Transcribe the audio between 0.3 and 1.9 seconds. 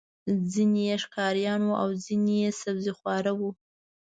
ځینې یې ښکاریان وو او